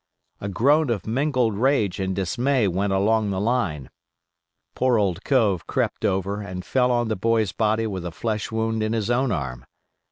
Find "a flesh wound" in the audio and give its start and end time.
8.07-8.81